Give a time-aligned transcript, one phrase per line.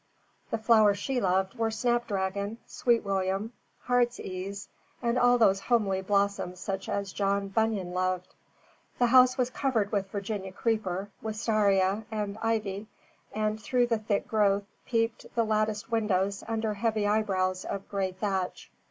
[0.49, 4.67] The flowers she loved were snapdragon, sweet william, heart's ease,
[4.99, 8.33] and all those homely blossoms such as John Bunyan loved.
[8.97, 12.87] The house was covered with Virginia creeper, wistaria and ivy,
[13.31, 18.71] and through the thick growth peeped the latticed windows under heavy eyebrows of gray thatch.